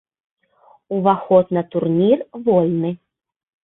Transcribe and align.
Уваход 0.97 1.55
на 1.59 1.65
турнір 1.77 2.27
вольны. 2.49 2.97